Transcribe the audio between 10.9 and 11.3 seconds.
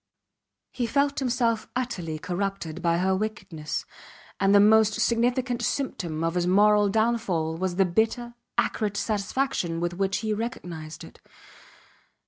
it.